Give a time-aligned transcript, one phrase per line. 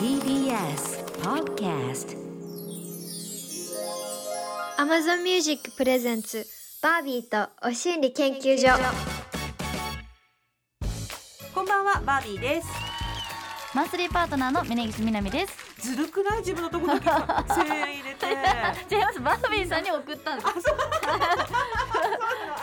[0.00, 2.16] TBS Podcast
[4.78, 6.46] Amazon Music プレゼンツ
[6.82, 8.68] バービーとお心理研究所
[11.54, 12.68] こんばんはバービーです
[13.74, 15.54] マンスリーパートナーの峯岸みなみです。
[15.80, 18.26] ずるくない自分のとこだけ1000円入れて
[18.96, 19.20] 違います。
[19.20, 20.52] バービーさんに送ったんです。
[20.52, 20.78] そう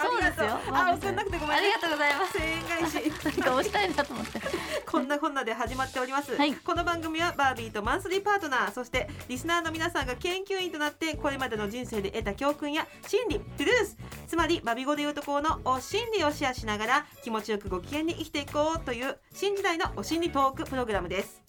[0.37, 0.59] ですよ。
[0.71, 1.55] あ送んなくてごめんね。
[1.57, 2.37] ありがとうございます。
[2.37, 4.41] 1000円返しなんか押したいなと思って。
[4.85, 6.53] こんなこんなで始まっております、はい。
[6.53, 13.97] この番組はバービーとマンスリーパートナーそしてリスナーの皆さんが研究員となってこれまでの人生で得た教訓や心理トゥルース。
[14.27, 21.46] つまりバビ語でいうところのお心理をシェアしながら気持ちよくご機嫌に生きていこうという新時代のお心理トークプログラムです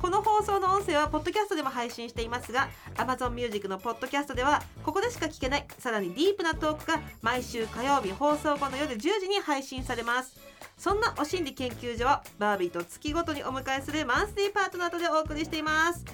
[0.00, 10.38] この放送の音声はポッドキャストでも配信していますが Amazon Music のポッドキャストではここでしか聞けないさらにディープなトークが毎週火曜日放送後の夜10時に配信されます
[10.76, 16.04] そんなお心理研究所はバービーと月ごとにお迎えするマンスリーパートナーとでお送りしています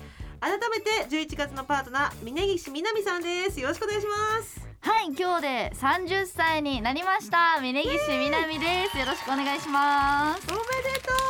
[0.41, 7.61] 改めて11月のパートナー峯岸みなみさんですよろしくお願いしますはい、今日で30歳になりました。
[7.61, 8.99] 峯岸みなみです。
[8.99, 10.47] よろしくお願いします。
[10.49, 11.28] おめでとま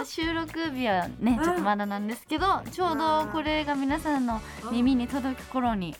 [0.00, 5.94] あ収録日はね、ちょっとまだなんですけど、ちょうどこれが皆さんのう耳に届く頃に、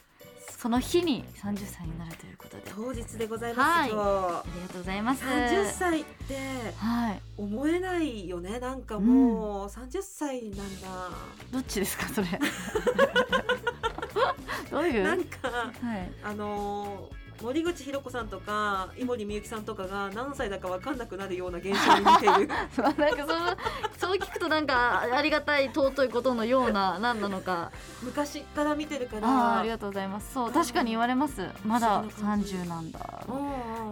[0.58, 2.62] その日に30歳になるということで。
[2.74, 4.02] 当日でございますよ、
[4.38, 5.24] ありがとうございます。
[5.24, 6.36] 30歳って
[6.76, 7.20] はい。
[7.36, 8.58] 思えないよね。
[8.58, 10.88] なんかもう30歳なんだ、
[11.52, 12.26] どっちですかそれ。
[14.70, 15.02] どういう？
[15.04, 16.10] なんかはい。
[16.24, 22.48] あのー森口博子さんとか井森美幸さんとかが何歳だか分かんなくなるような現象に似ている
[22.82, 23.56] なんかその
[23.96, 27.70] そう聞くとなんかありがたい尊いことのような何なのか。
[28.02, 29.58] 昔から見てるから。
[29.58, 30.32] ありがとうございます。
[30.32, 31.46] そう確かに言われます。
[31.64, 32.98] まだ30なんだ。
[33.26, 33.36] でう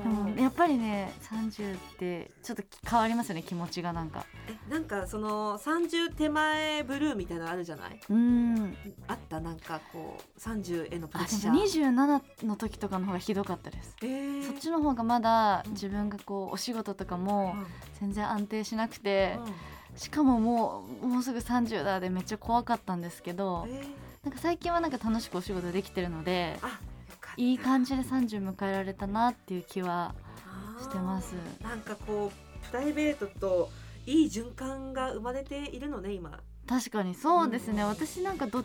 [0.08, 4.24] んもやっぱりね30ってちょっと変わりますよね気持ちがなんか。
[4.48, 8.00] えなんかその30手前ブルーみたいなのあるじゃない？
[8.08, 8.76] うーん。
[9.08, 9.40] あった？
[9.40, 11.42] なんかこう30へのプレあッシャー。
[11.42, 13.94] でも27の時とかの方がひどかったです。
[14.02, 14.46] えー。
[14.46, 17.66] そっちの方がまだうん自分がこうお仕事とかうもん。
[18.00, 19.38] 全然安定しなくて
[19.92, 19.98] うん。
[19.98, 23.86] しかももうもうすぐ30だでめっちゃ怖かったんですけどえー。
[24.24, 26.58] なんか最近はなんか楽しくお仕事できてるので
[27.36, 30.14] いい感じで30迎えられたなっていう気は
[30.80, 31.34] してます。
[31.62, 33.70] なんかこうプライベートと
[34.06, 36.40] いい循環が生まれているのね今。
[36.68, 38.64] 確かにそうですね、うん私なんかどっ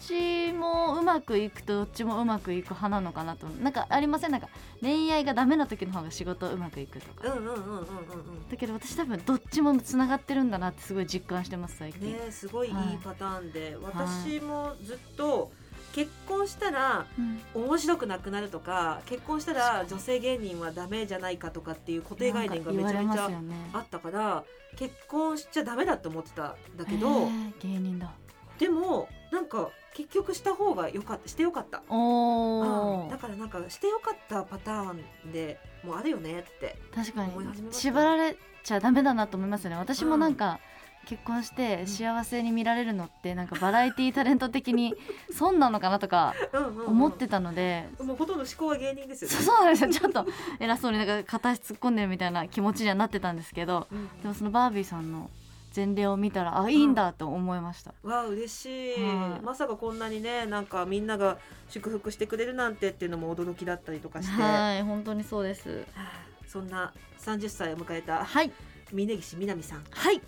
[0.00, 4.32] ちもうまくいくとどっちもうまくいく派なのかなとなんかありません？
[4.32, 4.48] なんか
[4.80, 12.98] 恋愛がダメな時の方が仕事うまくいくとか、うんうんうんうんうんうんだけど私多分どっちもつながってるんだなってすごい実感してます最近、ねすごいいいはい。
[13.02, 15.50] パターンで、私もずっと
[15.92, 17.40] 結婚したらうん。
[17.62, 23.30] 面白くなくなるとか結婚したら女性芸人はダメじゃないかとかっていう固定概念がめちゃめちゃ
[23.72, 24.44] あったから
[24.76, 28.12] 結婚しちゃダメだって思ってたんだけど、へー芸人だ。
[28.58, 31.82] でもなんか結局した方がよかったしてよかった。
[31.88, 33.02] おー。
[33.02, 37.32] うんだからなんかしてよかったパターンでもうあるよねって確かに。
[37.72, 39.76] 縛られちゃダメだなと思いますよね。
[39.76, 40.60] 私もなんか、
[41.06, 44.94] 結婚して幸せに見られるのってなんかバラエティタレント的に
[45.32, 46.86] 損なのかなとかうんうんうん。
[46.86, 49.36] 思ってたので、もうほとんど思考は芸人ですよね。
[49.36, 49.90] そうそうなんですよ。
[49.90, 50.26] ちょっと
[50.60, 54.08] 偉そうになんか片足突っ込んでるみたいな気持ちにはなってたんですけどうん。
[54.22, 55.28] でもそのバービーさんの
[55.74, 59.44] 前例を見たらあいいんだと思いました、わあ嬉しい、はい。
[59.44, 65.84] まさかこんなにねなんかみんなが祝福してくれるなんてっていうのも驚きだったりとかして、ははい本当にそうです。
[65.96, 66.10] あ
[66.46, 68.52] そんな30歳を迎えたはい。
[68.92, 69.84] 峯岸みなみさん。
[69.90, 70.20] はい。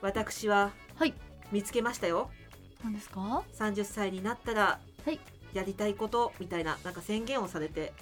[0.00, 1.14] 私ははい。
[1.52, 2.30] 見つけましたよ。
[2.82, 5.20] 何ですか？30歳になったらはい。
[5.54, 7.92] やりたいことみたいななんか宣言をされて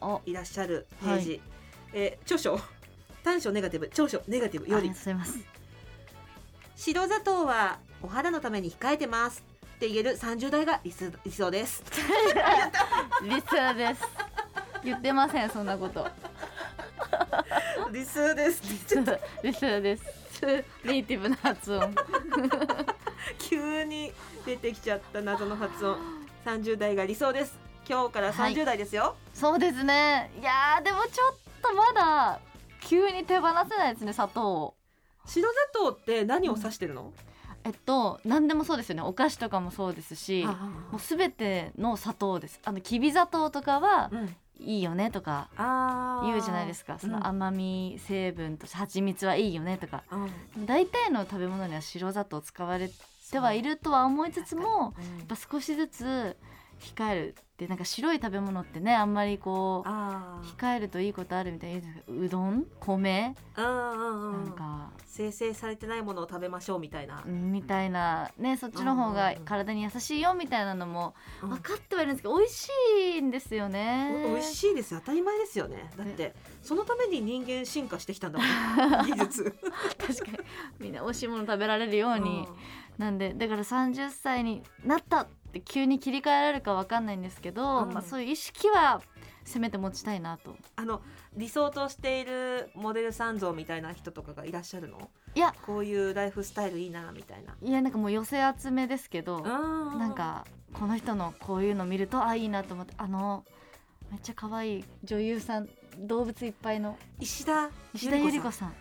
[0.00, 1.40] あいらっしゃるページ、
[1.92, 2.58] えー著書？
[3.22, 4.90] 短所ネガティブ長所ネガティブより
[6.84, 9.42] 白砂糖はお肌のために控えてます
[9.76, 11.82] って言える30代が理想理想です。
[13.22, 14.02] リスナーです。
[14.84, 16.06] 言ってませんそんなこと。
[17.90, 18.60] 理想です。
[18.70, 20.04] リスナーリスナーです。
[20.84, 21.94] ネイティブな発音。
[23.38, 24.12] 急に
[24.44, 25.96] 出てきちゃった謎の発音。
[26.44, 27.58] 30代が理想です。
[27.88, 30.30] 今日から30代ですよ、そうですね。
[30.38, 32.40] いやーでもちょっとまだ
[32.82, 34.74] 急に手放せないですね砂糖を
[35.26, 37.12] 白砂糖って何を指してるの、
[37.64, 39.02] えっと何でもそうですよね。
[39.02, 42.60] お菓子とかもそうですしあもうすべての砂糖です。
[42.64, 44.36] あのきび砂糖とかはうん。
[44.60, 45.48] いいよねとか
[46.24, 46.98] 言うじゃないですか。
[46.98, 50.04] その甘み成分として蜂蜜はいいよねとか。
[50.56, 50.66] うん。
[50.66, 52.88] 大体の食べ物には白砂糖使われ
[53.32, 55.18] てはいるとは思いつつもうん。
[55.18, 56.36] やっぱ少しずつ
[56.80, 62.66] 控えるでなんか白い食べ物ってねあんまりこうあ控えるといいことあるみたいな言うどん？
[62.80, 63.34] 米？
[63.54, 64.44] あうんうんうん。
[64.46, 64.90] なんか。
[65.06, 68.32] 生成されてないものを食べましょうみたいな、みたいな。
[68.36, 71.50] ねそっちの方が体に優しいよみたいなのもうん。
[71.50, 72.68] 分かってはいるんですけど美味し
[73.18, 74.24] いんですよね。
[74.34, 74.98] 美味しいですよ。
[74.98, 75.88] 当たり前ですよね。
[75.96, 79.06] だってそのために人間進化してきたんだもん。
[79.06, 79.54] 技術。
[79.96, 80.38] 確かに。
[80.80, 82.48] みんな美味しいもの食べられるように
[82.98, 87.92] なんでだから30歳になったって急に切り替えられるかわかんないんですけど、うん。
[87.92, 89.02] まあ、そういう意識は
[89.44, 90.56] せめて持ちたいなと。
[90.76, 91.02] あの
[91.36, 95.10] 理想としているモデルさん像みたいな人とかがいらっしゃるの？
[95.34, 95.54] いや。
[95.66, 97.56] こういうライフスタイルいいなみたいな。
[97.60, 103.44] いやなんかもう寄せ集めですけどななんかこの人のこういうの見るとあいいなと思ってあの
[104.10, 105.68] めっちゃ可愛い女優さん
[105.98, 106.96] 動物いっぱいの。
[107.20, 108.74] 石田石田ゆり子さん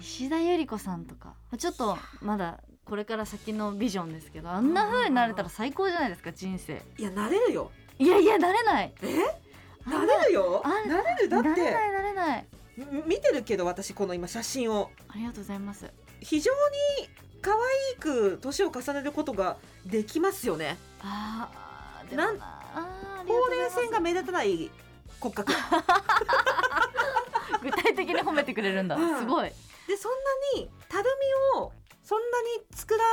[0.00, 1.34] 石田ゆり子さんとか。
[1.56, 6.82] ちょっとまだこれから先のビジョンですけどあんな風になれたら最高じゃないですか人生。
[6.98, 7.70] いやなれるよ。
[7.98, 8.92] いやいやなれない。
[9.02, 9.16] え？
[9.88, 10.62] ななれるよ？
[10.64, 11.28] あなれる？
[11.28, 11.48] だって。
[11.48, 12.46] なれないなれない。
[12.76, 14.90] み見てるけど私この今写真を。
[15.08, 15.90] ありがとうございます。
[16.20, 17.08] 非常に
[17.42, 17.58] 可愛
[18.00, 20.76] く年を重ねることができますよね。
[21.00, 22.44] あーでもなんほ
[23.34, 24.70] うれい線が目立たない
[25.20, 25.52] 骨格。
[27.62, 29.18] 具体的に褒めてくれるんだ、うん。
[29.18, 29.52] すごい
[29.88, 30.12] でそん
[30.54, 31.04] なにたる
[31.56, 31.72] みを
[32.04, 33.04] そんなに作ら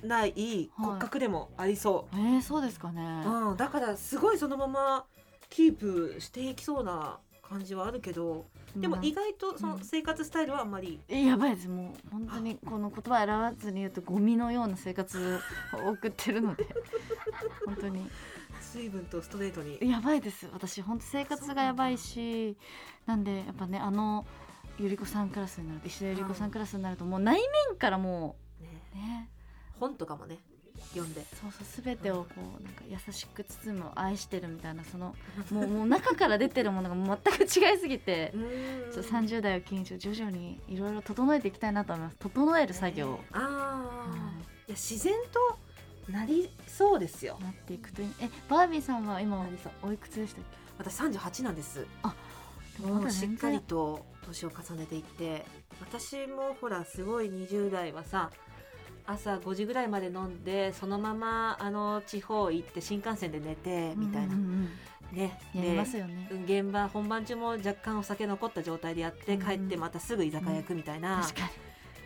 [0.00, 3.22] せない骨格でもありそえー、そうですかね。
[3.26, 5.04] う、うん、だからすごいそのまま
[5.48, 8.46] キープしていきそうな感じはあるけど
[8.76, 11.68] でも意外とその生活スタイルはあんまり、えやばいです。
[11.68, 15.40] もう本当にこの言葉選ばずに言うとゴミのような生活
[15.84, 16.66] を送ってるので。
[17.66, 18.08] 本当に。
[18.60, 19.78] 水分とストレートに。
[19.90, 20.48] やばいです。
[20.52, 22.56] 私本当生活がやばいし。
[23.06, 24.24] なんでやっぱねあの
[24.80, 27.38] ゆり子さんクラスになると石田ゆり子さんクラスになるともう内
[27.68, 29.28] 面からもねうね。
[29.78, 30.38] 本とかもね
[30.94, 31.20] 読んで。
[31.20, 35.14] そうそう全てをこうなんか優しく包む愛してるみたいなその
[35.50, 38.92] もうもう中から出てるものが全く違いすぎて うん。
[38.92, 42.16] ちょっと30代を機に徐々にいろいろ整えていきたいなと思います。
[42.18, 44.14] 整える作業を、ああ、は
[44.66, 44.70] い。
[44.70, 47.36] や自然となりそうですよ。
[47.38, 48.06] い、なっていくとえ
[48.48, 49.46] バービーさんは今
[49.82, 50.44] おいくつでしたっ
[50.78, 51.84] 私38なんです。
[51.84, 51.88] け
[52.80, 55.44] もうしっかりとと年を重ねていって
[55.80, 58.30] 私もほらすごい20代はさ
[59.06, 64.68] 朝5時ぐらいまで飲んでそのままあの地方行って新幹線で寝てみたいな、うんうんうん
[65.12, 65.38] ね。
[65.54, 66.28] やりますよね。
[66.46, 71.50] で現場本番中も若干お酒残った状態でやってうん帰ってまたすぐ居酒屋行くみたいな、確か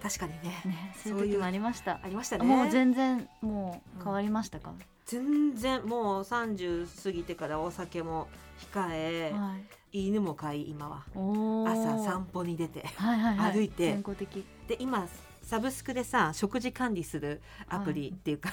[0.02, 0.62] 確かにね。
[0.64, 2.00] にねそういう時もありました。
[2.02, 2.44] ありましたね。
[2.44, 4.72] もう全然もう変わりましたか、
[5.04, 8.28] 全然もう30過ぎてからお酒も
[8.72, 11.04] 控え、はい犬も飼い今は。
[11.14, 13.52] 朝散歩に出てはいはいはい。
[13.52, 13.92] 歩いて。
[13.92, 14.44] 健康的。
[14.66, 15.06] で今
[15.42, 18.48] サブスクでさ食事管理するアプリっていうか、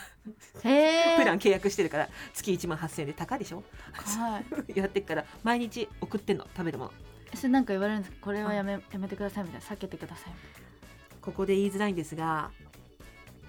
[0.64, 3.64] へえプラン契約してるから月1万8000円で高いでしょ？
[3.94, 4.46] はい。
[4.78, 6.92] やってっから毎日送ってんの食べるもの。
[7.34, 9.66] それなんか言われるんですかこれはやめやめてくださいみたいな。
[9.66, 10.34] 避けてください
[11.22, 12.52] ここで言いづらいんですが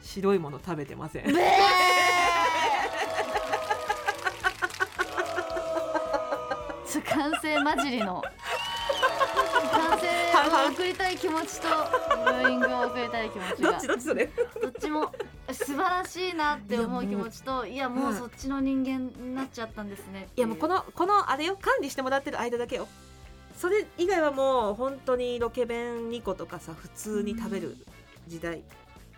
[0.02, 1.26] 白いもの食べてません。
[1.26, 1.66] みたいな
[6.81, 8.22] そう完成混じりの。
[9.72, 10.06] 完成
[10.68, 14.26] を送りたい気持ちとブーイングを送りたい気持ちどがっちどっちそれ？
[14.60, 15.12] どっちも
[15.50, 18.14] 素晴らしいなって思う気持ちといやもう。
[18.14, 20.28] そっちの人間になっちゃったんですね。
[20.36, 22.88] いやもうこのこのあれよ管理してもらってる間だけよ。
[23.56, 27.76] それ以外はもう本当にロケ弁2個とかさ普通に食べる
[28.26, 28.62] 時代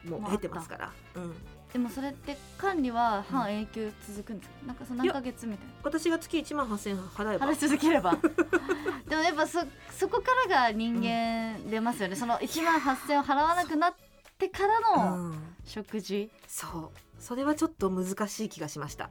[0.05, 1.35] もう経てますから、うん、
[1.75, 4.55] でもそれって管理は半永久続くんですか？
[4.69, 5.73] なんかその何ヶ月みたいな。
[5.83, 8.13] 私が月1万8000円払えば払い続ければ。
[9.09, 9.59] でもやっぱそ
[9.91, 13.95] そこからが人間出ますよね、その1万8000円を払わなくなっ
[14.39, 15.57] てからのうん。
[15.65, 17.23] 食事、そう。
[17.23, 19.11] それはちょっと難しい気がしました。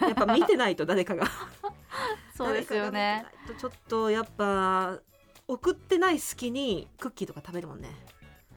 [0.00, 1.26] やっぱ見てないと誰かが。
[2.36, 3.24] そうですよね。
[3.56, 4.98] ちょっとやっぱ
[5.46, 7.90] 送ってない隙にクッキーとか食べるもんね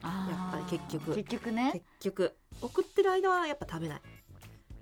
[0.02, 0.08] や
[0.48, 1.14] っぱり結局。
[1.16, 1.72] 結局ね。
[1.72, 2.36] 結局。
[2.60, 4.00] 送ってる間はやっぱ食べない。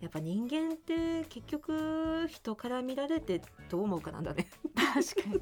[0.00, 4.46] やっぱ人間って結局人から見られてどう思うかなんだね。
[4.75, 5.40] 確かに。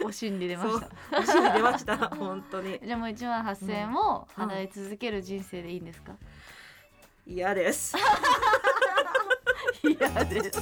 [0.04, 1.18] お心理出ました。
[1.18, 1.96] お尻出ました。
[2.08, 2.80] 本当に。
[2.82, 6.16] じゃあもう1万8000円を払い続ける人生でいいんですか、
[7.26, 7.96] 嫌です。
[9.82, 10.60] 嫌です。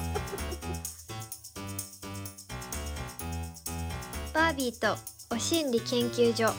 [4.35, 4.97] バービーと
[5.35, 6.53] お心理研究所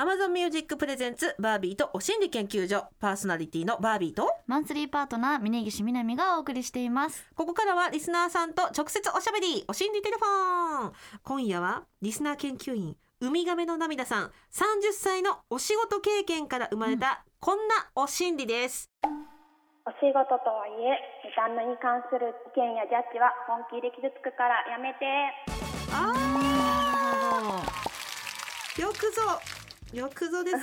[0.00, 2.86] Amazon Music Presents バービーとお心理研究所。
[2.98, 7.28] パーソナリティのバービーとマンスリーパートナー峯岸みなみがお送りしています。
[7.34, 10.92] ここからはリスナーさんと直接おしゃべりお心理テレフォン。
[11.22, 14.30] 今夜はリスナー研究員ウミガメの涙さん30
[14.94, 18.88] 歳のお仕事経験から生まれたこんなお心理です。
[19.84, 20.96] お仕事とはいえ
[21.28, 25.04] 見た目に関する意見やジャッジは本気で傷つくからやめて。
[25.92, 29.59] あーよくぞ
[29.92, 30.56] よくぞです。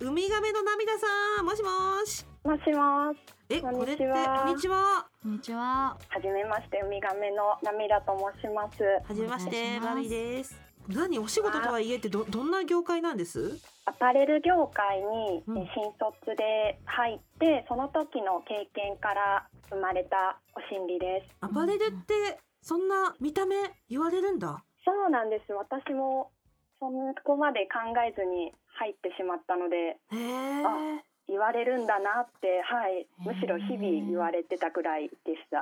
[0.00, 1.68] ウミガメの涙さんもしも
[2.06, 2.24] し。
[2.44, 3.18] もしもし。
[3.50, 5.06] えこんにこれってちはこんにちは。
[5.22, 5.98] こんにちは。
[6.08, 8.82] はじめましてウミガメの涙と申します。
[9.06, 10.58] はじめましてバビです。
[10.88, 13.60] 何お仕事とはいえってどどんな業界なんです？
[13.84, 15.66] アパレル業界に新
[16.00, 21.36] 卒で入って、その時の経験から生まれたお心理です。
[21.42, 23.56] アパレルってそんな見た目
[23.90, 24.64] 言われるんだ？
[24.86, 25.52] そうなんです。
[25.52, 26.30] 私も
[26.78, 26.86] そ
[27.24, 33.06] こまで考えずに入ってしまったのであ言われるんだなってはい。
[33.18, 35.58] むしろ日々言われてたぐらいでした。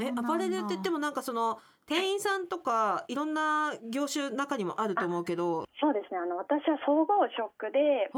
[0.00, 5.64] えアパレルって言ってもなんかその店員さんとかいろんな業種中にもあると思うけど。
[5.80, 6.20] そうですね。
[6.20, 8.10] あの私は総合職で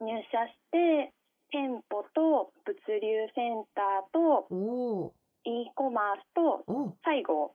[0.00, 1.12] 入社して
[1.50, 5.10] 店舗と物流センターとおー。
[5.44, 6.64] e コマースと
[7.04, 7.54] 最後、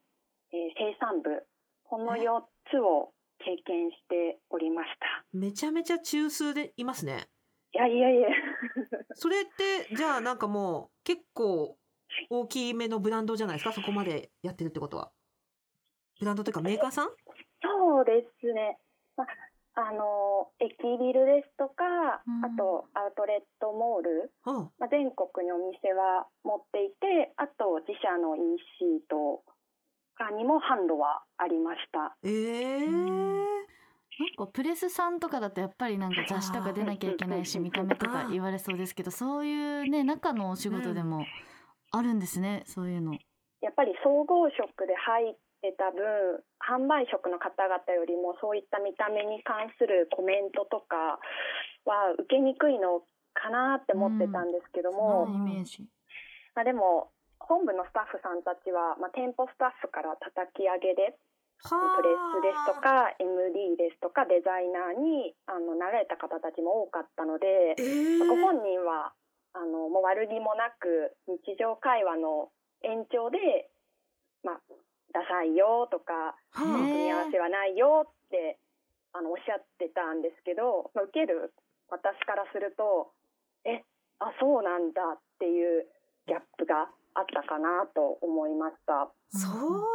[0.52, 1.46] えー生産部
[1.84, 5.26] この4つを経験しておりました。
[5.34, 7.28] めちゃめちゃ中枢でいますね。
[7.74, 8.30] いやいやいや。
[9.14, 11.78] それって じゃあなんかもう結構
[12.30, 13.74] 大きめのブランドじゃないですか？
[13.74, 15.12] そこまでやってるってことは。
[16.20, 17.10] ブランドというかメーカーさん？
[17.62, 18.78] そうですね、
[19.16, 19.26] ま
[19.76, 21.86] あの駅ビルですとか、
[22.28, 22.46] うん。
[22.46, 24.56] あとアウトレットモール、うん。
[24.78, 29.44] まあ、全国にお店は持っていてあと自社の EC と
[30.16, 32.18] かにも販路はありました。
[32.24, 32.99] ええうん
[34.40, 41.26] なんかプレスさんとかだとやっぱりなんか雑誌とか出なきゃいけないし見た目とか言われそうですけどそういうね中のお仕事でも
[41.92, 43.14] あるんですねそういうの。
[43.62, 51.20] やっぱり総合職で入ってた分販売職の方々よりもそういった見た目に関するコメントとか
[51.84, 53.04] は受けにくいの
[53.34, 55.84] かなって思ってたんですけども、そんなイメージ。
[56.56, 61.20] まあ、でも本部のスタッフさんたちは、まあ、店舗スタッフから叩き上げで
[61.64, 68.20] プレスですとか MD ですとかデザイナーにあのなられた方たちも多かったので、えー。
[68.20, 69.12] ご本人は
[69.54, 72.50] あのもう悪気もなく日常会話の
[72.84, 73.70] 延長で
[74.44, 74.62] 「まあ、
[75.12, 78.58] ダサいよ」とか「は組み合わせはないよ」って
[79.12, 81.54] あのおっしゃってたんですけど、まあ、受ける
[81.90, 83.12] 私からすると
[83.66, 83.84] 「え
[84.20, 85.90] あそうなんだ」っていう
[86.28, 89.12] ギャップがあったかなと思いました。
[89.32, 89.48] そ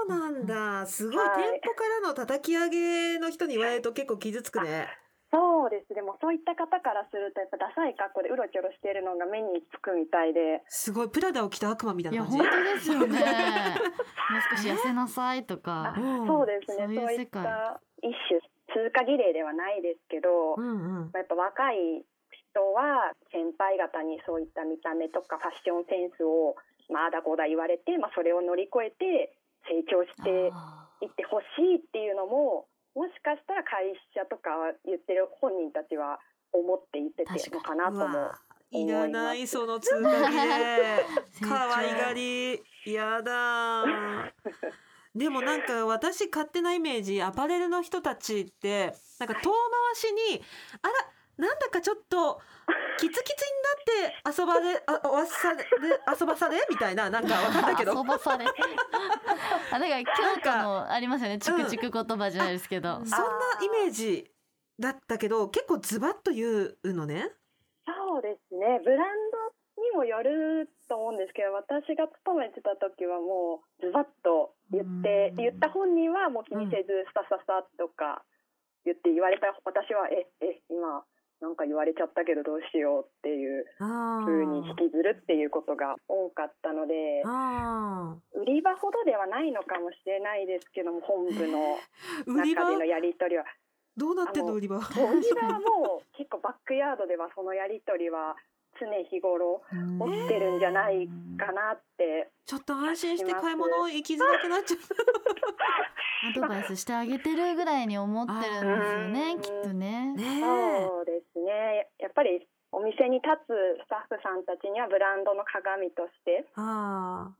[0.04, 0.86] うなんだ。
[0.86, 1.36] すごい、はい。
[1.36, 4.88] 店舗からの叩き上げの人に言われると結構傷つくね。
[5.32, 5.94] そうです。
[5.94, 10.62] でもそういった方からするとやっぱダサい格好でうろちょろしてるのが目につくみたいで。
[10.68, 11.08] すごい。
[11.08, 12.44] プラダを着た悪魔みたいいやな感じ？
[12.44, 13.18] 本当ですよね。
[14.30, 15.94] もう少し痩せなさいとか。
[15.96, 16.86] そうですね。
[16.86, 17.42] そういうそうい世界。
[17.42, 18.40] った一種
[18.72, 21.10] 通過儀礼ではないですけど、うんうん。
[21.12, 26.54] やっぱ若い人は先輩方にそういった見た目とかファッションセンスを
[26.90, 29.36] まああだこうだ言われて、まあ、それを乗り越えて
[29.68, 34.50] 成長してあいってほしいっていうのももしかしたら会社とか
[34.84, 36.18] 言ってる本人たちは
[36.52, 38.30] 思っていててのかなとも
[38.70, 41.04] いらないその通過儀礼成
[41.40, 42.62] 長可愛がり。
[42.86, 43.84] やだ
[45.14, 49.52] でもなんか私勝手なイメージアパレルの人たちってなんか遠回
[49.94, 50.42] しに
[50.82, 50.92] あら
[51.36, 52.40] なんだかちょっと
[52.98, 55.64] キツキツになって遊ばれあおわされ
[56.18, 56.64] 遊ばされ？
[56.70, 57.92] みたいななんかわかんないけど。
[57.92, 58.46] 遊ばされ。
[58.46, 60.06] あだから京
[60.42, 61.38] 都のありますよね。
[61.38, 62.94] チクチク言葉じゃないですけど。
[62.94, 63.18] そんな
[63.62, 64.30] イメージ
[64.78, 67.30] だったけど結構ズバッと言うのね？
[67.84, 68.80] そうですね。
[68.84, 68.98] ブラン
[69.76, 75.36] ドにもよると思うんですけど私が勤めてた時はもうズバッと言ってうん。
[75.36, 78.22] 言った本人はもう気にせずスタスタスタとか
[78.84, 79.50] 言って言われた。
[79.64, 81.02] 私はええ今
[81.44, 91.76] なんか言われちゃったけどどうしようっていうあ風に引きずるっていうことが多かったのであ売り場ほどではないのかもしれないですけども本部の
[92.24, 92.64] 売り場？
[92.64, 93.44] 中でのやり取りは。
[93.94, 94.78] どうなってんあのの売り場？
[94.78, 94.80] 売
[95.20, 98.34] り場はもう結構バックヤードではそのやり取りは
[98.80, 104.78] 常日頃起きてるんじゃないかなってちょっと安心して買い物行きづらくなっちゃう
[106.24, 110.14] アドバイスしてあげてるぐらいに思ってるんですよねきっとね。
[110.14, 110.40] ね
[111.54, 112.42] ねやっぱり
[112.74, 116.42] お店に立つスタッフさんたちにはブランドの鏡として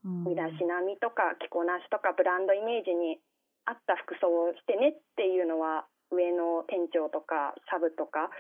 [0.07, 3.19] 身だしなみとか着こなしとかブランドイメージに
[3.67, 8.31] 合った服装をしてねっていうのは上の店長とかサブとか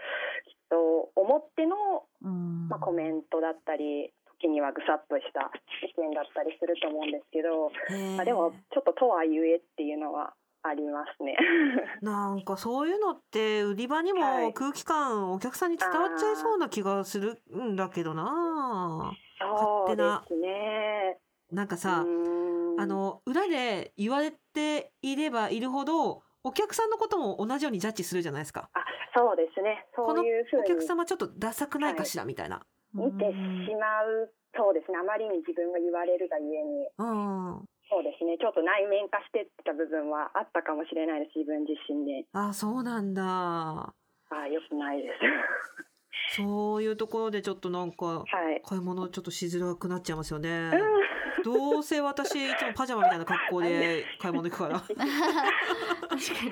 [0.46, 2.68] きっと思っての、うん。
[2.68, 5.50] まあ、コメントだったり時にはぐさっとした
[5.82, 7.72] 意見だったりすると思うんですけど、
[8.16, 10.34] まあ、でもちょっととはいえっていうのは
[10.66, 11.36] ありますね。
[12.00, 21.18] なんかそういうのって売り場にもはい空気感お客さんに伝わっちゃいそうな気がするんだけどな、そうですね。
[21.52, 28.70] なんかさ、あの裏で言われていればいるほどお客さんのことも同じようにジャッジするじゃないですか。
[28.72, 29.86] あ、そうですね。
[29.94, 32.62] そういうふうお客に様ちょっとダサくないかしらみたいな。
[32.94, 34.32] 見てしまう。
[34.56, 34.98] そうですね。
[34.98, 37.64] あまりに自分が言われるがゆえに、うん。
[37.90, 38.36] そうですね。
[38.38, 41.38] ちょっと内面化してった部分はあったかもしれないです。
[41.38, 42.26] 自分自身で。
[42.32, 43.22] あそうなんだ。
[43.22, 46.36] あ、良くないです。
[46.36, 48.62] そういうところでちょっとなんかはい。
[48.64, 50.70] 買い物ちょっとしづらくなっちゃいますよね。
[50.72, 51.04] うん
[51.44, 54.80] どうせ私いつもパジャマみたいな格好で 買い物行くから。
[54.80, 54.96] 確か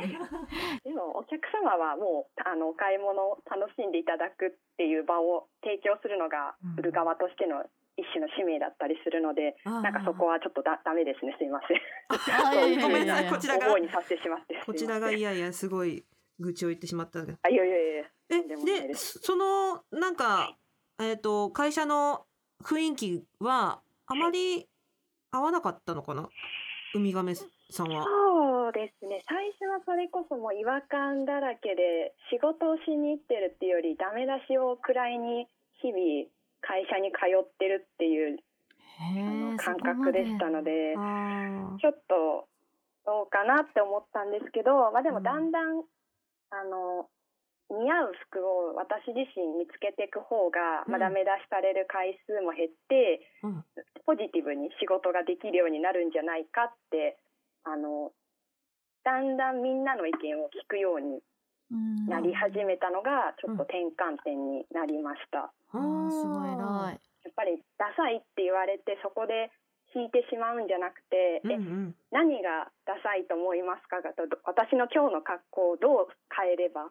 [0.05, 0.19] に
[0.85, 7.65] でもお客様はもうあのお買い物を楽しんでいただくっていう場を提供するのがうん売る側としての
[7.97, 11.35] 一種の使命だったりするので、なんかそこはちょっとだダメですね。
[11.39, 12.81] すいません。
[12.81, 13.31] ごめんなさい。
[13.31, 14.61] こちらが覚えにさせてしまって。
[14.65, 16.05] こちらがすいやいやすごい
[16.41, 20.57] 愚痴を言ってしまったんだけどあいやいやいやえでそのなんか
[21.01, 22.25] えっ、と会社の
[22.65, 24.69] 雰囲気はあまり
[25.31, 26.29] 合わなかったのかな？
[26.95, 27.45] ウミガメさ
[27.85, 28.05] んは。
[28.05, 29.23] そうですね。
[29.29, 35.47] 最初はそれこそもう違和感だらけで仕事をしに行ってるっていうよりダメ出しをくらいに
[35.81, 36.29] 日々
[36.63, 38.39] 会社に通ってるっていう
[39.59, 42.49] 感覚でしたのであちょっと
[43.05, 45.23] どうかなって思ったんですけど、まあ、でもうん。
[45.23, 45.83] だんだん、
[46.51, 47.11] あの
[47.71, 53.65] 似合う服を私自身見つけていく方が、まあ、うんダメ出しされる回数も減って、うん。
[54.07, 57.19] ポジティブに仕事ができるようになるんじゃないかって
[57.65, 58.11] あの
[59.05, 61.23] だんだんみんなの意見を聞くようにうん
[62.09, 65.53] なり始めたのがちょっと転換点になりました。
[65.73, 67.01] すごい偉い。
[67.25, 69.51] やっぱりダサいって言われてそこで
[69.95, 74.03] 引いてしまうんじゃなくて、うんうえん何がダサいと思いますか？
[74.03, 76.91] がと私の今日の格好をどう変えれば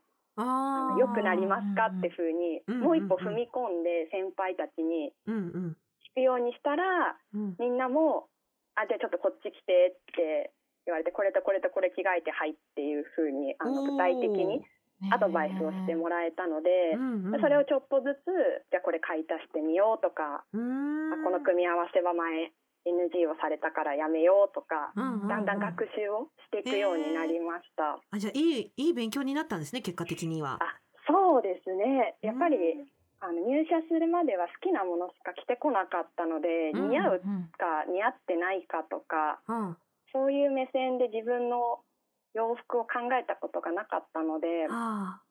[0.97, 1.89] 良くなりますか？
[1.93, 5.75] ってふうにうんうんもう一歩踏み込んで先輩たちに聞
[6.15, 7.55] くようにしたらうん。
[7.59, 8.29] みんなも
[8.75, 10.51] 「あじゃあちょっとこっち来て」って
[10.85, 14.65] 言われてこれとこれとこれ着替えてはいっていうふうにあの具体的に
[15.11, 17.41] アドバイスをしてもらえたのでうんうん。
[17.41, 18.29] それをちょっとずつ
[18.69, 20.57] じゃあこれ買い足してみようとかこ
[21.29, 22.53] の組み合わせは前
[22.85, 25.27] NG をされたからやめようとかうんうんうん。
[25.27, 28.01] だんだん学習をしていくようになりました。
[28.09, 30.57] あじゃあいいいい勉強になったんですね結果的には。
[30.61, 32.17] あそうですね。
[32.21, 32.87] やっぱり、うん
[33.23, 39.77] あの入社するまでは好きなものしか着てこなかったので、うん似合ううんか似合ってないかとかうん
[40.11, 41.79] そういう目線で自分の
[42.33, 45.21] 洋服を考えたことがなかったのであ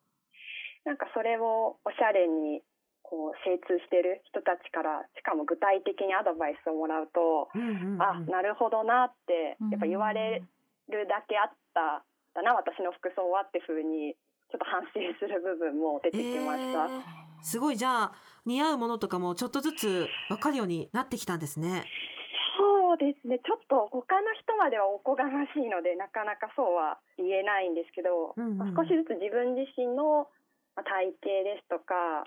[0.84, 2.62] なんかそれをおしゃれに
[3.02, 8.02] こう精通してる人たちからしかも具体的にアドバイスをもらうと、ーうんうんうん。
[8.02, 10.42] あなるほどなってうんやっぱ言われ
[10.88, 14.14] るだけあっただな私の服装はってふうに
[14.50, 16.86] ちょっと反省する部分も出てきました。
[16.86, 17.02] えー。
[17.42, 17.76] すごい。
[17.76, 18.12] じゃあ
[18.46, 21.84] 似合うものとかもちょっとずつ分かるようになってきたんですね。
[22.90, 30.26] そうですねちょっと他の人まではおこがましいのでなかなかそうは言えないんですけど、うんうんまあ少しずつ自分自身の
[30.74, 32.26] まあ体型ですとか、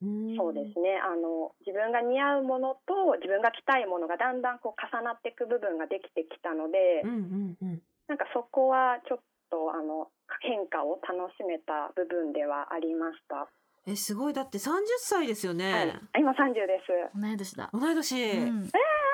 [0.00, 7.82] そうですねあの自分が似合うものと自分が着たいものがだんだんこう重なっていく部分ができてきたので、うんうんうん。
[8.08, 9.18] なんかそこはちょっ
[9.52, 10.08] とあの
[10.40, 13.48] 変化を楽しめた部分ではありました。
[13.84, 15.72] えすごいだって30歳ですよね。
[15.72, 16.88] はい、あ今30です。
[17.12, 18.48] 同い年だ同い年。
[18.48, 19.09] うん変な変な声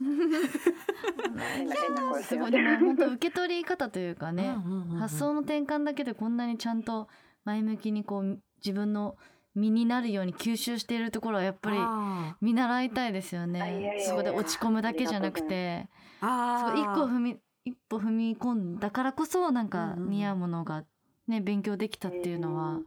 [2.22, 4.56] すごいでも本当受け取り方というかね、
[4.98, 7.08] 発想の転換だけでこんなにちゃんと
[7.44, 9.16] 前向きにこう自分の
[9.54, 13.94] 身になるように吸収しているところはやっぱりあ見習いたいですよね。
[13.98, 15.88] やそこで落ち込むだけじゃなくて。
[16.20, 20.84] ーあ一個踏み一歩踏み込んだからこそなんか似合うものが
[21.28, 22.80] ね勉強できたっていうのは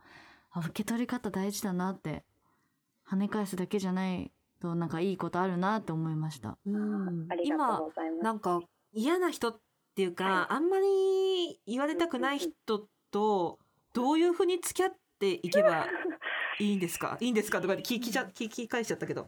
[0.55, 2.23] 受け取り方大事だなって
[3.09, 6.57] 跳ね返すだけじゃないとなんかいいことあるなって思いました。
[6.65, 7.81] うん今。
[8.21, 8.61] なんか
[8.93, 9.59] 嫌な人っ
[9.95, 13.59] ていうか、はいあんまり言われたくない人と
[13.93, 15.85] どういうふうに付き合っていけば
[16.59, 17.17] いいんですか？
[17.19, 19.27] いいんですかとかって聞きちゃ聞き返しちゃったけど。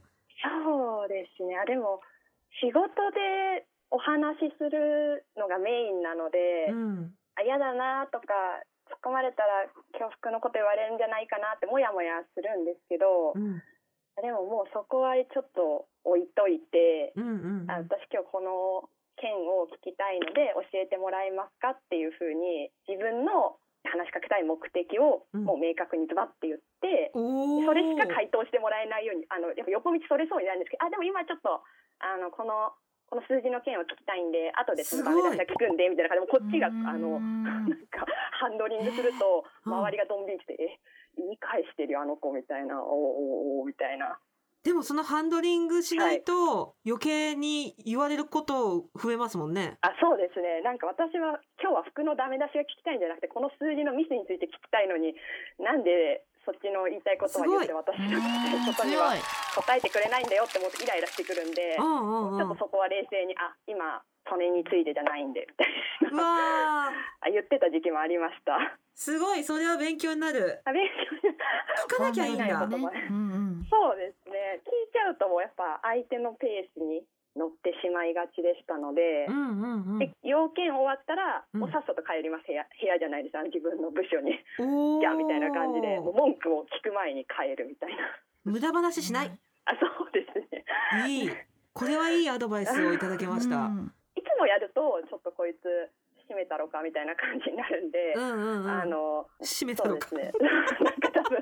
[0.66, 1.58] そうですね。
[1.58, 2.02] あでも
[2.62, 8.26] 仕事でお話しするのがメインなので、うんあ嫌だなとか
[8.90, 13.62] 突っ込まれたら恐縮のこと言われるんじゃないかなってもやもやするんですけど、うん
[14.22, 17.72] でももうそこはちょっと置いといて、うんうんうん。
[17.72, 25.44] あ私今日この件を聞きたいので教えてもらえますかっていうふうに自分の話しかけたい目的をうん。
[25.44, 27.66] もう明確にズバッて言って、おー。
[27.66, 31.64] それしか回答してもらえないようにあのやっぱ横道それそうになるんですけどあでも今ちょっと
[32.00, 32.76] あのこの
[33.10, 38.06] この数字の件を聞きたいんで後でそのすごいダメ出しが聞くんでみたいな感じでこっちがあの なんか
[38.38, 39.74] ハンドリングするとうん。
[39.74, 40.80] 周りがドン引きして「え
[41.18, 44.20] 言い返してるよあの子」みたいな「おーおーおーみたいな。
[44.64, 49.78] でもそのハンドリングしないと余計に言われること増えますもんね。
[49.82, 50.62] あそうですね。
[50.62, 55.16] なんか私は今日は服のダメ出しが聞きたいんじゃなくてこの数字のミスについて聞きたいのに
[55.60, 59.14] なんでそっちの言いたいことは言って私の聞きたいことには
[59.56, 61.76] 答えてくれないんだよって思ってイライラしてくるんで。
[61.76, 65.68] ちょっとそこは冷静にあ今それについてじゃないんでみたい
[66.12, 66.92] うな
[67.32, 68.78] 言ってた時期もありました。
[68.94, 70.62] すごいそれは勉強になる。
[70.66, 71.28] あ勉強
[71.88, 72.46] 聞かなきゃいいんだ。
[72.46, 77.04] 考えないことねうんうんそうですね聞いちゃうともうやっぱ相手のペースに
[77.40, 80.00] 乗ってしまいがちでしたのでう、んうんうん。
[80.00, 80.12] で。
[80.28, 81.64] 要件終わったら、うん。
[81.64, 82.52] もうさっさと帰ります。
[82.52, 83.38] 部屋部屋じゃないです。
[83.40, 84.36] あの自分の部署に。
[84.36, 88.04] じゃあみたいな感じでもう文句を聞く前に帰るみたいな。
[88.44, 89.32] 無駄話しない？
[89.66, 90.66] あそうですね。
[91.08, 91.32] いい。
[91.72, 93.56] これはいいアドバイスをいただきました。
[93.56, 93.94] うん。
[94.16, 95.64] いつもやるとちょっとこいつ
[96.30, 98.70] 閉めたろかみたいな感じになるんで、うんうんうん。
[98.70, 100.14] あの閉めたのか。
[100.16, 100.30] ね
[100.80, 101.42] なんか多分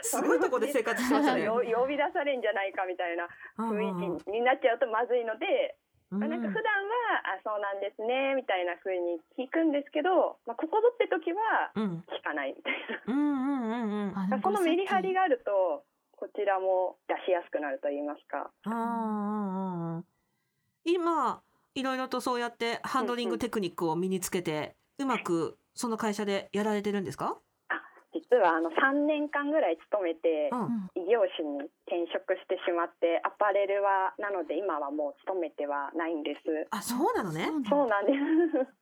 [0.00, 1.44] すごいとこで生活してましたね。
[1.44, 5.76] よ呼び出されんじゃないかみたいな雰囲気になっちゃうとまずいので、
[6.10, 12.74] うんまあなんか普段は「あそうなんですね」みたいな風に聞くんですけど、まあ、ここぞって時はうん聞かないみたい
[13.06, 14.40] うんうんうんうん。
[14.42, 20.04] このメリハリがあるとこちらも出しやすくなると言いますかうんうんうん
[20.84, 21.42] 今
[21.74, 27.38] いろいろとそうやってハンドリングテクニックを身につけてうまくその会社でやられてるんですか？
[28.12, 30.52] 実はあの3年間ぐらい勤めて
[30.94, 36.68] 異業種に転職してしまってアパレルはなので今はもう勤めてはないんです。
[36.70, 37.48] あそうなのね？
[37.68, 38.18] そうなんです。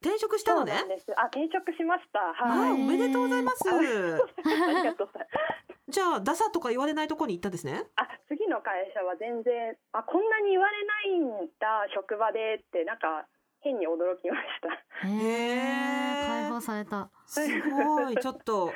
[0.02, 0.72] 転職したのね？
[0.72, 0.94] そうな。
[0.94, 1.14] んです。
[1.16, 2.34] あ転職しました。
[2.42, 2.72] あはい。
[2.72, 3.62] おめでとうございます。
[3.70, 5.90] ありがとうございます。
[5.90, 7.86] じゃあダサとか言われないとこに行ったんですね？
[7.96, 13.26] あ次の会社は全然あこんなに言われないんだ職場でってなんか
[13.60, 15.06] 変に驚きました。
[15.06, 17.10] へえ解放された。
[17.26, 17.40] す
[17.70, 18.16] ごい。
[18.16, 18.72] ちょっと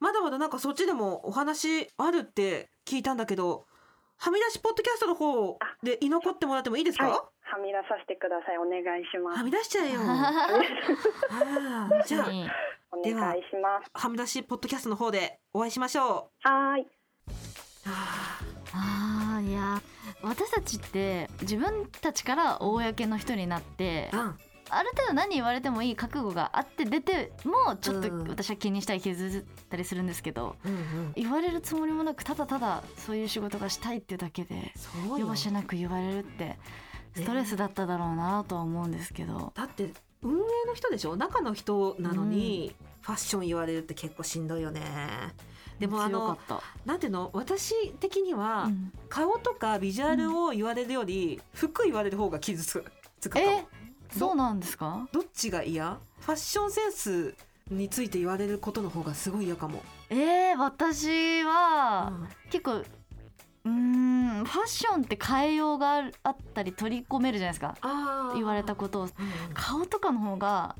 [0.00, 3.66] まだまだなんかそっちでもお話あるって聞いたんだけど
[4.16, 7.12] はみ出しポッドキャストの方で居残ってもらってもいいですか、はい。
[7.14, 8.58] はみ出させてください。
[8.58, 9.38] お願いします。
[9.38, 10.00] はみ出しちゃえよ。
[12.04, 12.28] じゃあ
[12.90, 13.90] お願いします。
[13.94, 16.48] はみ出しポッドキャストの方でお会いしましょう。
[16.48, 16.86] はーい
[17.86, 18.40] あ。
[18.74, 19.80] あーいや。
[20.22, 24.34] 私たちって自分たちから公の人になってーうん
[24.70, 28.28] ある程度何言われてもいい覚悟があって出てもちょっとうん。
[28.28, 31.12] 私は気にしたり傷つったりするんですけどうんうん。
[31.14, 36.58] 言われるつもりもなくただただそういう仕事がしたいっていうだけでそうよ容赦なく言われるって
[37.14, 39.90] ストレスだっただろうなとは思うんですけど、だって
[40.22, 40.36] 運営
[40.68, 41.16] の人でしょ？
[41.16, 44.82] 中の人なのに、ファッション言われるって結構しんどいよね。
[45.80, 46.38] でもあの
[46.84, 47.30] なんていうの？
[47.32, 48.92] 私的には、うん。
[49.08, 52.80] 顔とかビジュアルを言われるより、服言われる方が傷つ
[53.28, 53.64] くえ？
[54.16, 55.08] そうなんですか？
[55.12, 55.98] どっちが嫌？
[56.20, 57.34] ファッションセンス
[57.70, 62.12] について言われることの方がすごい嫌かも、えー、私は
[62.50, 67.76] 結構うーんファッションって変えようがあったり取り込めるじゃないですか。
[68.34, 69.04] 言われたことを。
[69.04, 69.10] うん
[69.52, 70.76] 顔とかの方が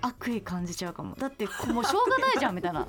[0.00, 1.14] 悪意感じちゃうかも。
[1.14, 2.88] だってもうしょうがないじゃんみたいな。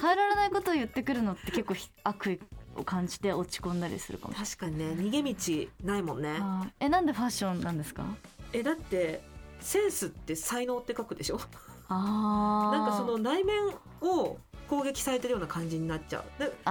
[0.00, 2.40] 変えられないことを言ってくるのって結構ひ悪意
[2.74, 4.34] を感じて落ち込んだりするかも。
[4.34, 4.86] 確かにね。
[4.86, 6.40] 逃げ道ないもんね。
[6.40, 6.72] はい。
[6.80, 8.04] えなんでファッションなんですか？
[8.52, 9.22] えだって
[9.60, 11.40] センスって才能って書くでしょ？
[11.88, 12.76] あー。
[12.78, 13.56] なんかその内面
[14.00, 16.24] を攻撃されてるような感じになっちゃう。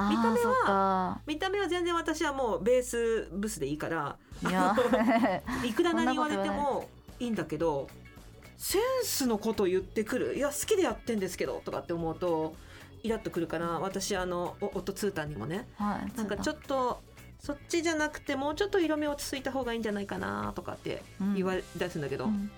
[0.10, 1.22] 見た目はか。
[1.26, 4.15] 見た目は全然私はもうベースブスでいいから。
[4.48, 4.76] いや。
[5.65, 6.88] いくら何言われても
[7.20, 7.88] いいんだけど
[8.58, 10.36] センスのこと言ってくる。
[10.38, 12.56] いや好きでやってんですけどとかって思うと
[13.04, 15.68] イラッとくるから私あのお夫ツータンにもね。
[15.78, 17.02] はいなんかちょっと
[17.39, 21.02] そっちじゃなくてもうちょっと色目落ち着いた方がいいんじゃないかなとかって
[21.36, 22.52] 言われ出すんだけど、うん。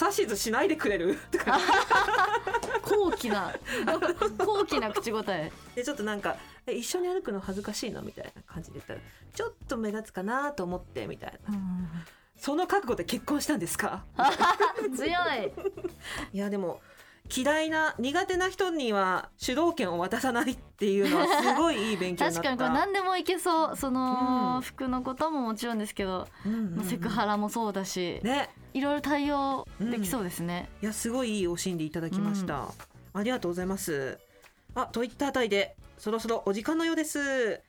[0.00, 1.18] 指図しないでくれる？
[1.32, 1.58] とか
[2.82, 3.52] 高貴な
[4.38, 5.50] 高貴な口答え。
[5.74, 6.36] でちょっとなんか
[6.66, 8.02] え一緒に歩くの恥ずかしいの？
[8.02, 9.00] みたいな感じで言ったら
[9.34, 11.54] ちょっと目立つかなと思ってみたいな。
[12.36, 14.04] その覚悟で結婚したんですか？
[14.96, 15.52] 強い。
[16.32, 16.80] いやでも
[17.34, 22.42] 嫌いな苦手な人には主導権を渡さないっていうのはすごいいい勉強になった。
[22.42, 24.62] 確かにこれ何でもいけそうその、うん。
[24.62, 26.52] 服のことももちろんですけど、うん。
[26.52, 28.50] うんうんまあセクハラもそうだし、ね。
[28.74, 32.68] いろいろ対応できそうですね、いやすごいいいお心理いただきました、
[33.14, 34.18] ありがとうございます。
[34.74, 37.60] あといったあたりでそろそろお時間のようです。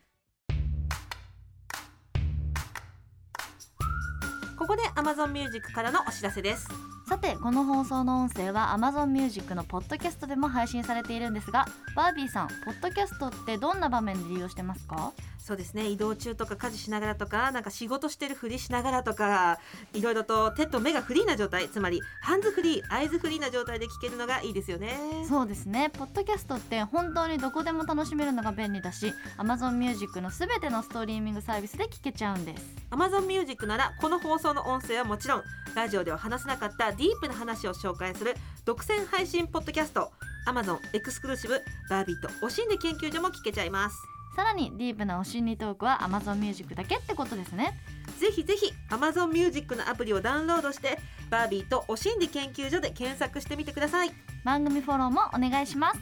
[4.58, 6.68] ここで Amazon Music からのお知らせです
[7.10, 15.12] さてこの放送の音声は Amazon Music のポッドキャストでも配信されているんですがバービーさんポッドキャストってどんな場面で利用してますか？
[15.40, 19.58] そうですね移動中とか家事しながらとかなんか仕事してるふりしながらとか
[19.96, 25.00] いろいろと手と目がフリーな状態つまりハンズフリーアイズフリーな状態で聞けるのがいいですよね。
[25.28, 25.90] そうですね。
[25.90, 32.64] ポッドキャストって本当にどこでも楽しめるのが便利だし Amazon Music のすべてのストリーミングサービスで聞けちゃうんです。
[32.92, 35.44] Amazon Music ならこの放送の音声はもちろん
[35.74, 38.36] ラジオでは話せなかったディープな話を紹介する
[38.66, 40.12] 独占配信ポッドキャスト
[40.46, 43.96] Amazon エクスクルーシブバービーとおしんで研究所も聞けちゃいます。
[44.36, 47.80] さらにディープなお心理トークは Amazon Music だけってことですね。
[48.20, 54.12] ぜひぜひ Amazon Music のアプリをダウンロードしてバービーとお心理研究所で検索してみてください。
[54.44, 56.00] 番組フォローもお願いします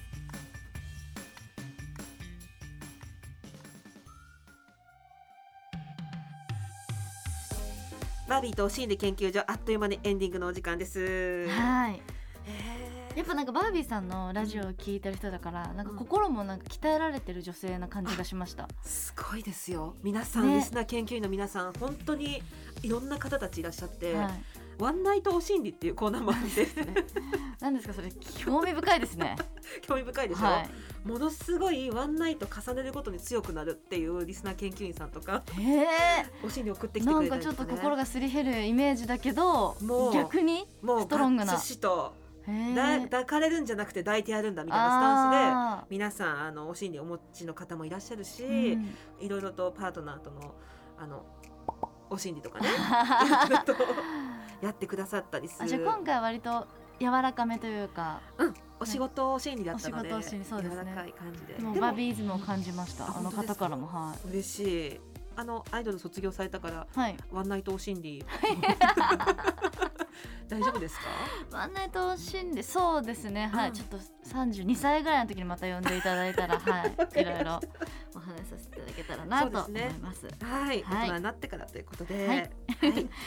[8.28, 11.48] バービーとお心理研究所あっという間にエンディングのお時間です。
[11.48, 12.02] はい。
[12.46, 12.77] へー
[13.18, 18.68] やっぱなんかバービーさんのラジオを聞いてる人だからなんか心もなんか鍛えられてる女性な感じがしました。
[18.84, 19.96] すごいですよ。
[20.04, 20.58] 皆さん、ね。
[20.58, 22.44] リスナー研究員の皆さん本当に
[22.84, 24.30] いろんな方たちいらっしゃって、はい。
[24.78, 26.68] ワンナイトお心理っていうコーナーもあって。
[27.60, 29.36] 何ですかそれ興味深いですね。
[29.82, 30.70] 興味深いでしょ、はい。
[31.08, 35.88] ものすごいワンナイト重ねるごとに強くなるっていうリスナー研究員さんとかへえ
[36.44, 41.54] お心理送ってきてなんくれたりとか、ね、かちょっと心がすり減るイメージだけどもう逆にもうストロングな。
[41.54, 42.27] バッチシと
[42.76, 48.96] だ抱かれるんじゃなくて抱いてやるんだみたいなスタンスであ皆さんあのお心理お持ちの方もいらっしゃるし、ーうん。
[49.20, 50.56] いろいろとパートナーとの
[50.98, 51.26] あの
[52.10, 52.70] お心理とかね
[54.62, 55.66] やってくださったりする。
[55.66, 56.68] あじゃあ今回は割と
[57.00, 60.82] 柔らかめというかうん、お仕事お心理だったので、お仕事お心理そうですね。
[60.84, 61.62] 柔らかい感じで。
[61.62, 63.06] もうでバビーズムを感じました。
[63.06, 65.02] ああの方からもは嬉しい。
[65.36, 67.18] あのアイドル卒業されたからいはい。
[67.32, 68.26] ワンナイトお心理
[70.50, 71.06] 大丈夫ですか？
[72.64, 73.48] そうですね。
[73.48, 77.60] はい、うんちょっと32歳ぐらいの時にまた呼んでいただいたらはい いろいろ
[78.16, 80.28] お話しさせていただけたらなと思います。
[80.44, 81.08] はい、はい。
[81.08, 82.38] 大人になってからということで、はい。
[82.38, 82.50] はい。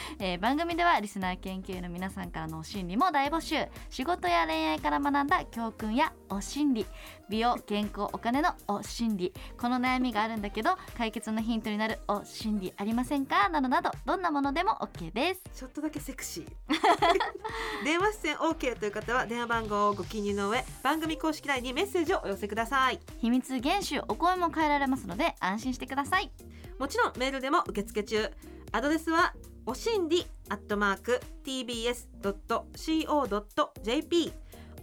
[0.19, 6.85] えー番組ではリスナー研究員の皆さんからのお心理も大募集仕事や恋愛から学んだ教訓やお心理
[7.29, 13.49] 美容健康お金のお心理この悩みがあるんだけど解決のヒントになるお心理ありませんか？
[13.49, 15.41] などなどどんなものでも OK です。
[15.55, 17.10] ちょっとだけセクシー
[17.83, 22.99] 電話出演 OK という方は電話番号をご記入の上番組公式 LINE にメッセージをお寄せください。
[23.19, 26.31] 秘密厳守お声も変えられますので安心してください。
[26.79, 28.31] もちろんメールでも受付中。
[28.71, 29.33] アドレスは
[29.65, 31.93] おしんりアットマーク tbs.co.jp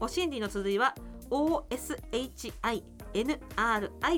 [0.00, 0.94] おしんりの綴りは
[1.30, 2.82] OSHINRI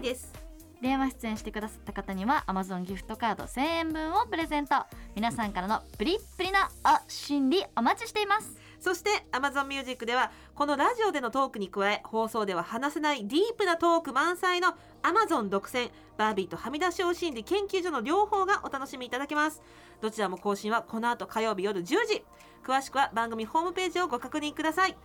[0.00, 0.49] です
[0.80, 4.76] 電話出演してくださった方には Amazon ギフトカード1000円分をプレゼント。
[5.14, 8.56] 皆さんからのプリップリなお心理お待ちしています。
[8.80, 19.62] そして Amazon Music ではこのラジオでのトークに加え放送では話せないディープなトーク満載の Amazon 独占バービーとはみ出しお心理研究所の両方がお楽しみいただけます。
[20.00, 22.24] どちらも更新はこの後火曜日夜10時。
[22.64, 24.96] 詳しくは番組ホームページをご確認ください。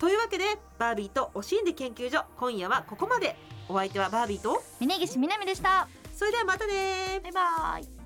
[0.00, 0.44] というわけで
[0.78, 3.36] バービーとお心理研究所今夜はここまで。
[3.68, 5.88] お相手はバービーと峯岸みなみでした。
[6.12, 7.99] それではまたねバイバイ